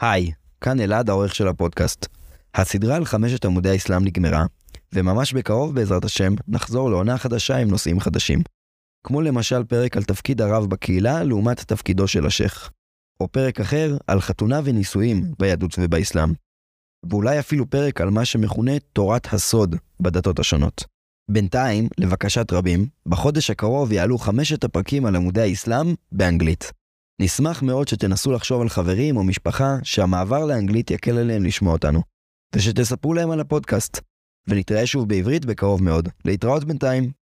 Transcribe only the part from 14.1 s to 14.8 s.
חתונה